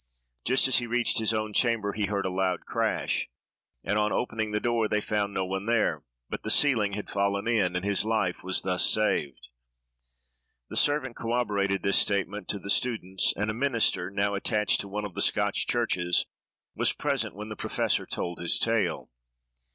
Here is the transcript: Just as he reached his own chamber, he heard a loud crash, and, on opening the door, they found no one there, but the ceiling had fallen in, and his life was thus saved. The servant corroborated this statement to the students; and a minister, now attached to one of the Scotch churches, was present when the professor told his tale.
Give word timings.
Just 0.45 0.67
as 0.67 0.79
he 0.79 0.87
reached 0.87 1.19
his 1.19 1.31
own 1.31 1.53
chamber, 1.53 1.93
he 1.93 2.07
heard 2.07 2.25
a 2.25 2.31
loud 2.31 2.61
crash, 2.65 3.29
and, 3.83 3.99
on 3.99 4.11
opening 4.11 4.49
the 4.49 4.59
door, 4.59 4.87
they 4.87 4.99
found 4.99 5.31
no 5.31 5.45
one 5.45 5.67
there, 5.67 6.03
but 6.27 6.41
the 6.41 6.49
ceiling 6.49 6.93
had 6.93 7.07
fallen 7.07 7.47
in, 7.47 7.75
and 7.75 7.85
his 7.85 8.03
life 8.03 8.43
was 8.43 8.63
thus 8.63 8.89
saved. 8.91 9.49
The 10.71 10.75
servant 10.75 11.15
corroborated 11.17 11.83
this 11.83 11.99
statement 11.99 12.47
to 12.47 12.57
the 12.57 12.71
students; 12.71 13.31
and 13.37 13.51
a 13.51 13.53
minister, 13.53 14.09
now 14.09 14.33
attached 14.33 14.79
to 14.81 14.87
one 14.87 15.05
of 15.05 15.13
the 15.13 15.21
Scotch 15.21 15.67
churches, 15.67 16.25
was 16.75 16.93
present 16.93 17.35
when 17.35 17.49
the 17.49 17.55
professor 17.55 18.07
told 18.07 18.39
his 18.39 18.57
tale. 18.57 19.11